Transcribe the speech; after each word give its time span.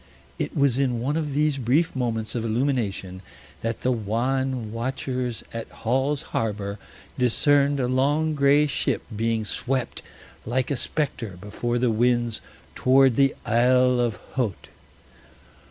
It 0.39 0.57
was 0.57 0.79
in 0.79 0.99
one 0.99 1.15
of 1.15 1.35
these 1.35 1.59
brief 1.59 1.95
moments 1.95 2.33
of 2.33 2.43
illumination 2.43 3.21
that 3.61 3.81
the 3.81 3.91
wan 3.91 4.71
watchers 4.71 5.43
at 5.53 5.69
Hall's 5.69 6.23
Harbor 6.33 6.79
discerned 7.19 7.79
a 7.79 7.87
long 7.87 8.33
gray 8.33 8.65
ship 8.65 9.03
being 9.15 9.45
swept 9.45 10.01
like 10.43 10.71
a 10.71 10.75
specter 10.75 11.37
before 11.39 11.77
the 11.77 11.91
winds 11.91 12.41
towards 12.73 13.15
the 13.15 13.35
Isle 13.45 13.99
of 13.99 14.15
Haut. 14.31 14.69